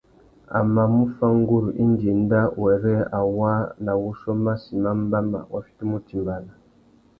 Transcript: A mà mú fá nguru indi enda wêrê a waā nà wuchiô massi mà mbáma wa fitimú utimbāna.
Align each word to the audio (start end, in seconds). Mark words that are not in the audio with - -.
A 0.57 0.59
mà 0.73 0.83
mú 0.93 1.03
fá 1.15 1.27
nguru 1.39 1.69
indi 1.83 2.07
enda 2.15 2.41
wêrê 2.61 2.95
a 3.17 3.19
waā 3.37 3.57
nà 3.85 3.91
wuchiô 4.01 4.33
massi 4.45 4.73
mà 4.83 4.91
mbáma 5.01 5.39
wa 5.51 5.59
fitimú 5.65 5.95
utimbāna. 6.01 6.53